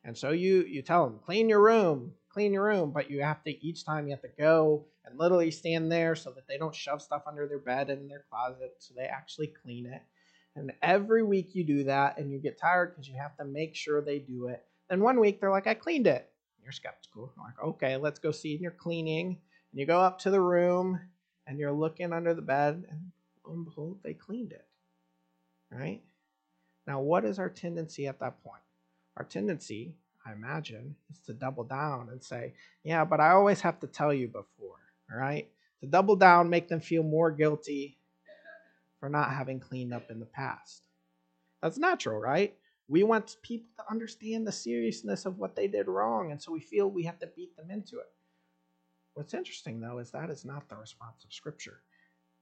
[0.04, 3.44] And so you, you tell them, clean your room, clean your room, but you have
[3.44, 6.74] to, each time you have to go and literally stand there so that they don't
[6.74, 10.02] shove stuff under their bed and in their closet, so they actually clean it.
[10.56, 13.76] And every week you do that and you get tired because you have to make
[13.76, 14.64] sure they do it.
[14.90, 16.30] Then one week they're like, I cleaned it.
[16.64, 17.32] You're skeptical.
[17.38, 18.54] I'm like, okay, let's go see.
[18.54, 19.28] And you're cleaning.
[19.72, 21.00] And you go up to the room
[21.48, 23.12] and you're looking under the bed and
[23.46, 24.66] lo and behold, they cleaned it.
[25.72, 26.02] Right?
[26.86, 28.62] Now, what is our tendency at that point?
[29.18, 32.54] Our tendency, I imagine, is to double down and say,
[32.84, 34.80] yeah, but I always have to tell you before.
[35.12, 35.48] All right?
[35.82, 37.98] To double down, make them feel more guilty
[39.00, 40.84] for not having cleaned up in the past.
[41.62, 42.56] That's natural, right?
[42.88, 46.60] We want people to understand the seriousness of what they did wrong, and so we
[46.60, 48.12] feel we have to beat them into it.
[49.14, 51.82] What's interesting, though, is that is not the response of Scripture.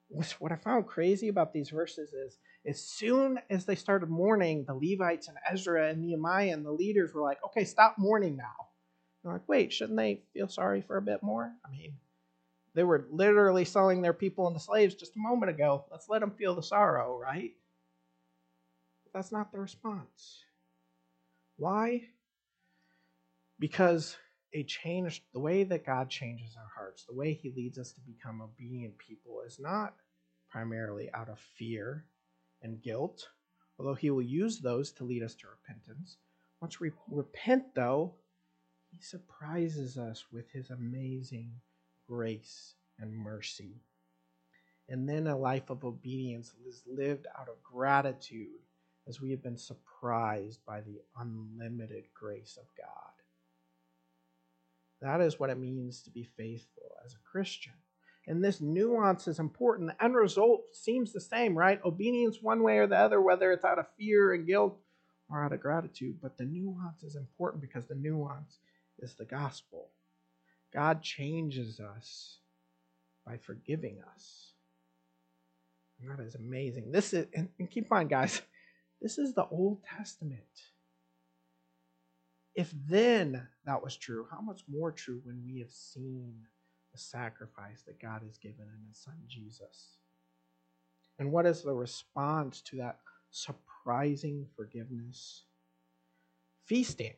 [0.10, 4.74] What I found crazy about these verses is as soon as they started mourning, the
[4.74, 8.70] Levites and Ezra and Nehemiah and the leaders were like, okay, stop mourning now.
[9.24, 11.54] They're like, wait, shouldn't they feel sorry for a bit more?
[11.64, 11.94] I mean,
[12.74, 15.86] they were literally selling their people into slaves just a moment ago.
[15.92, 17.54] Let's let them feel the sorrow, right?
[19.04, 20.44] But that's not the response.
[21.58, 22.04] Why?
[23.60, 24.18] Because
[24.54, 28.02] a change, the way that God changes our hearts, the way He leads us to
[28.02, 29.96] become obedient people, is not
[30.50, 32.06] primarily out of fear
[32.62, 33.28] and guilt,
[33.78, 36.18] although He will use those to lead us to repentance.
[36.62, 38.16] Once we repent, though,
[38.92, 41.52] He surprises us with His amazing
[42.08, 43.82] grace and mercy.
[44.90, 48.64] And then a life of obedience is lived out of gratitude
[49.08, 53.19] as we have been surprised by the unlimited grace of God.
[55.02, 57.74] That is what it means to be faithful as a Christian.
[58.28, 59.90] And this nuance is important.
[59.90, 61.84] The end result seems the same, right?
[61.84, 64.78] Obedience one way or the other, whether it's out of fear and guilt
[65.30, 66.18] or out of gratitude.
[66.22, 68.60] But the nuance is important because the nuance
[69.00, 69.90] is the gospel.
[70.74, 72.38] God changes us
[73.26, 74.52] by forgiving us.
[76.02, 76.92] And that is amazing.
[76.92, 78.42] This is, and, and keep in mind, guys,
[79.02, 80.44] this is the Old Testament.
[82.56, 86.36] If then that was true, how much more true when we have seen
[86.92, 89.98] the sacrifice that God has given in His Son Jesus?
[91.20, 95.44] And what is the response to that surprising forgiveness?
[96.66, 97.14] Feasting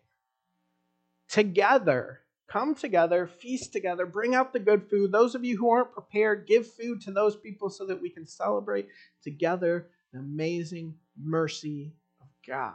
[1.28, 5.14] together Come together, feast together, bring out the good food.
[5.14, 8.26] Those of you who aren't prepared, give food to those people so that we can
[8.26, 8.90] celebrate
[9.24, 12.74] together the amazing mercy of God.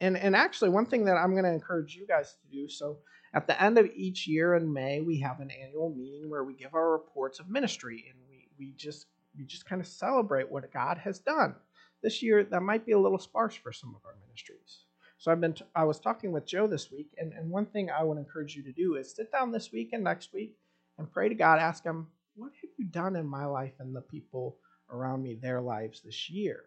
[0.00, 2.98] And, and actually, one thing that I'm going to encourage you guys to do so
[3.32, 6.54] at the end of each year in May, we have an annual meeting where we
[6.54, 9.06] give our reports of ministry and we, we just
[9.38, 11.54] we just kind of celebrate what God has done.
[12.02, 14.86] This year, that might be a little sparse for some of our ministries.
[15.18, 17.90] So I've been t- I was talking with Joe this week, and, and one thing
[17.90, 20.56] I would encourage you to do is sit down this week and next week
[20.98, 24.00] and pray to God, ask Him, what have you done in my life and the
[24.00, 24.56] people
[24.90, 26.64] around me, their lives this year?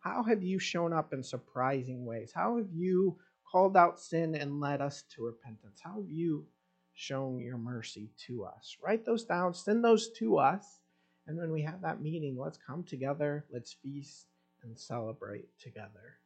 [0.00, 2.32] How have you shown up in surprising ways?
[2.34, 3.18] How have you
[3.50, 5.80] called out sin and led us to repentance?
[5.82, 6.46] How have you
[6.94, 8.76] shown your mercy to us?
[8.82, 10.80] Write those down, send those to us,
[11.26, 14.26] and when we have that meeting, let's come together, let's feast
[14.62, 16.18] and celebrate together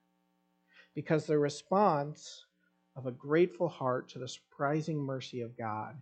[0.95, 2.45] because the response
[2.97, 5.97] of a grateful heart to the surprising mercy of God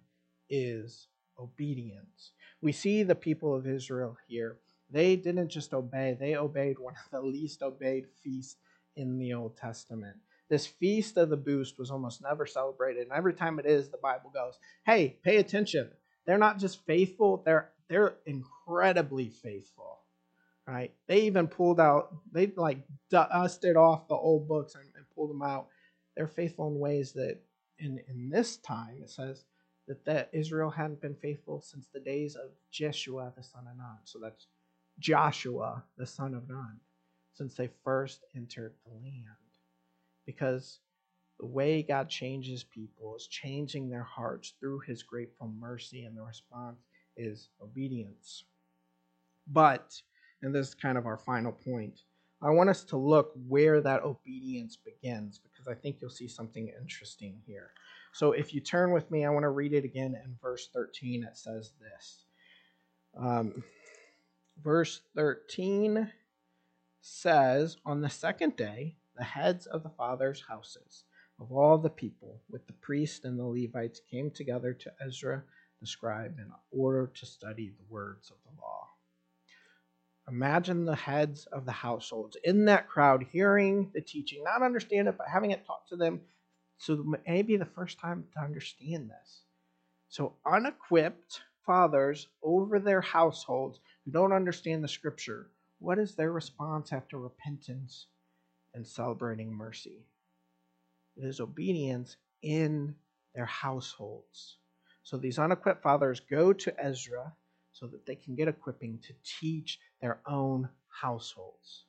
[0.48, 1.08] is
[1.38, 2.32] obedience.
[2.60, 4.58] We see the people of Israel here.
[4.90, 8.56] They didn't just obey, they obeyed one of the least obeyed feasts
[8.96, 10.16] in the Old Testament.
[10.48, 13.04] this feast of the booths was almost never celebrated.
[13.04, 15.88] And every time it is, the Bible goes, hey, pay attention.
[16.26, 19.98] They're not just faithful, they're they're incredibly faithful.
[20.66, 20.92] Right?
[21.08, 22.78] They even pulled out, they like
[23.10, 25.68] dusted off the old books and, and pulled them out.
[26.16, 27.38] They're faithful in ways that
[27.78, 29.44] in, in this time it says
[29.88, 33.98] that, that Israel hadn't been faithful since the days of Jeshua the son of Nun.
[34.04, 34.46] So that's
[35.00, 36.78] Joshua the son of Nun,
[37.34, 39.24] since they first entered the land
[40.26, 40.78] because
[41.40, 46.22] the way God changes people is changing their hearts through his grateful mercy, and the
[46.22, 46.84] response
[47.16, 48.44] is obedience.
[49.46, 50.00] But,
[50.42, 52.02] and this is kind of our final point,
[52.42, 56.72] I want us to look where that obedience begins because I think you'll see something
[56.80, 57.70] interesting here.
[58.12, 61.24] So if you turn with me, I want to read it again in verse 13.
[61.24, 62.24] It says this.
[63.18, 63.62] Um,
[64.62, 66.10] verse 13
[67.00, 71.04] says, On the second day, the heads of the fathers' houses
[71.40, 75.42] of all the people, with the priests and the Levites, came together to Ezra
[75.80, 78.86] the scribe in order to study the words of the law.
[80.28, 85.16] Imagine the heads of the households in that crowd hearing the teaching, not understand it,
[85.16, 86.20] but having it taught to them.
[86.76, 89.42] So maybe the first time to understand this.
[90.08, 93.80] So unequipped fathers over their households
[94.10, 98.06] who don't understand the scripture, what is their response after repentance
[98.74, 100.04] and celebrating mercy.
[101.16, 102.96] It is obedience in
[103.34, 104.56] their households.
[105.04, 107.32] So these unequipped fathers go to Ezra
[107.72, 111.84] so that they can get equipping to teach their own households.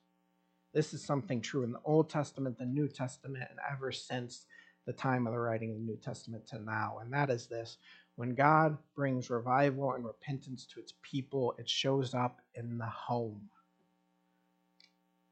[0.72, 4.46] This is something true in the Old Testament, the New Testament, and ever since
[4.86, 6.98] the time of the writing of the New Testament to now.
[7.02, 7.78] And that is this
[8.16, 13.48] when God brings revival and repentance to its people, it shows up in the home.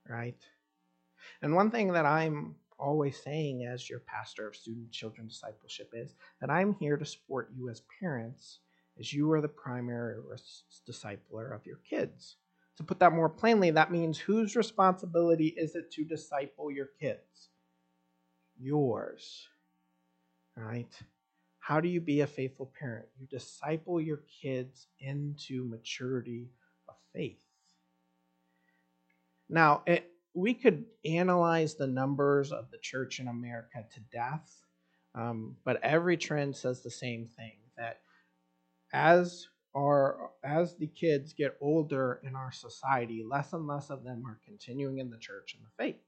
[0.08, 0.40] Right?
[1.42, 6.14] And one thing that I'm always saying as your pastor of student children discipleship is
[6.40, 8.60] that I'm here to support you as parents
[8.98, 10.16] as you are the primary
[10.88, 12.36] discipler of your kids.
[12.76, 17.50] To put that more plainly, that means whose responsibility is it to disciple your kids?
[18.58, 19.46] Yours.
[20.56, 20.92] Right?
[21.70, 23.06] How do you be a faithful parent?
[23.16, 26.48] You disciple your kids into maturity
[26.88, 27.38] of faith.
[29.48, 34.50] Now, it, we could analyze the numbers of the church in America to death,
[35.14, 38.00] um, but every trend says the same thing that
[38.92, 44.24] as our as the kids get older in our society, less and less of them
[44.26, 46.02] are continuing in the church and the faith.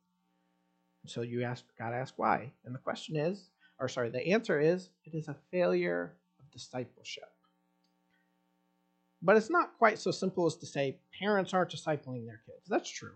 [1.06, 3.51] So you ask, gotta ask why, and the question is,
[3.82, 7.24] or sorry, the answer is, it is a failure of discipleship.
[9.20, 12.68] But it's not quite so simple as to say parents aren't discipling their kids.
[12.68, 13.14] That's true.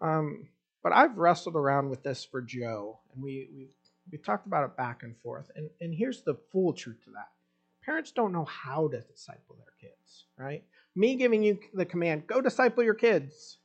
[0.00, 0.48] Um,
[0.82, 3.68] but I've wrestled around with this for Joe, and we we
[4.10, 5.50] we talked about it back and forth.
[5.54, 7.30] And and here's the full truth to that:
[7.84, 10.24] parents don't know how to disciple their kids.
[10.36, 10.64] Right?
[10.96, 13.58] Me giving you the command, "Go disciple your kids,"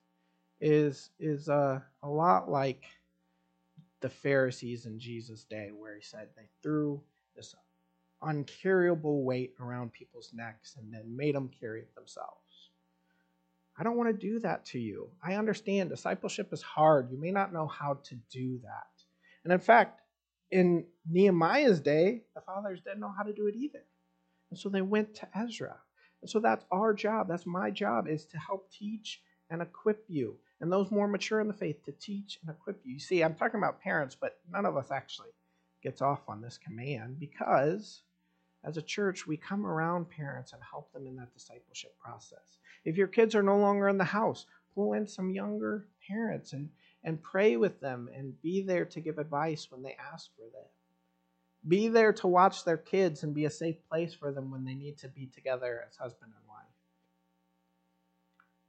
[0.61, 2.83] is is uh, a lot like
[4.01, 7.01] the Pharisees in Jesus' day, where he said they threw
[7.35, 7.55] this
[8.21, 12.71] uncarryable weight around people's necks and then made them carry it themselves.
[13.79, 15.09] I don't want to do that to you.
[15.23, 17.11] I understand discipleship is hard.
[17.11, 18.87] You may not know how to do that.
[19.43, 20.01] And in fact,
[20.49, 23.83] in Nehemiah's day, the fathers didn't know how to do it either.
[24.49, 25.75] And so they went to Ezra.
[26.21, 27.27] And so that's our job.
[27.27, 30.37] That's my job is to help teach and equip you.
[30.59, 32.93] And those more mature in the faith to teach and equip you.
[32.93, 35.29] You see, I'm talking about parents, but none of us actually
[35.83, 38.01] gets off on this command because
[38.63, 42.57] as a church, we come around parents and help them in that discipleship process.
[42.83, 46.69] If your kids are no longer in the house, pull in some younger parents and,
[47.03, 50.69] and pray with them and be there to give advice when they ask for that.
[51.67, 54.75] Be there to watch their kids and be a safe place for them when they
[54.75, 56.46] need to be together as husband and wife.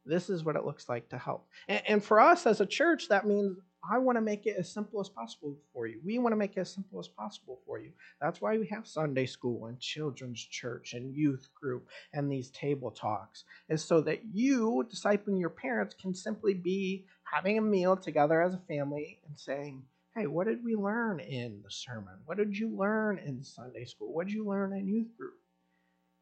[0.09, 1.47] This is what it looks like to help.
[1.69, 4.73] And, and for us as a church, that means I want to make it as
[4.73, 6.01] simple as possible for you.
[6.05, 7.93] We want to make it as simple as possible for you.
[8.21, 12.91] That's why we have Sunday school and children's church and youth group and these table
[12.91, 18.43] talks, is so that you, discipling your parents, can simply be having a meal together
[18.43, 19.83] as a family and saying,
[20.15, 22.15] Hey, what did we learn in the sermon?
[22.25, 24.13] What did you learn in Sunday school?
[24.13, 25.35] What did you learn in youth group?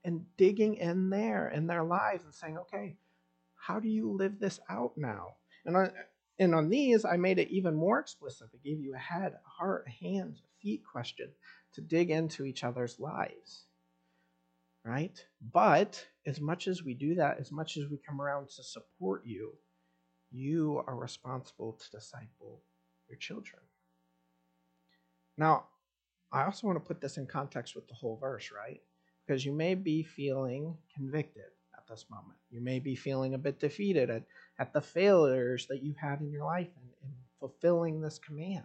[0.05, 2.97] And digging in there in their lives and saying, Okay,
[3.67, 5.35] how do you live this out now?
[5.64, 5.91] And I,
[6.39, 8.49] and on these, I made it even more explicit.
[8.55, 11.31] I gave you a head, a heart, a hands, a feet question
[11.75, 13.64] to dig into each other's lives.
[14.85, 15.19] Right?
[15.53, 19.23] But as much as we do that, as much as we come around to support
[19.27, 19.55] you,
[20.31, 22.62] you are responsible to disciple
[23.09, 23.62] your children.
[25.37, 25.64] Now,
[26.31, 28.81] I also want to put this in context with the whole verse, right?
[29.27, 31.56] Because you may be feeling convicted
[31.89, 32.39] this moment.
[32.51, 34.24] You may be feeling a bit defeated at,
[34.59, 38.64] at the failures that you've had in your life and, in fulfilling this command.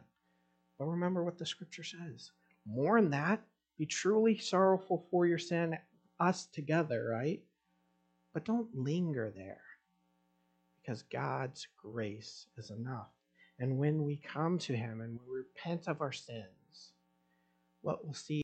[0.78, 2.32] But remember what the scripture says.
[2.65, 3.41] Than that,
[3.78, 5.78] be truly sorrowful for your sin,
[6.19, 7.41] us together, right?
[8.34, 9.61] But don't linger there
[10.82, 13.09] because God's grace is enough.
[13.59, 16.93] And when we come to Him and we repent of our sins,
[17.82, 18.36] what we'll see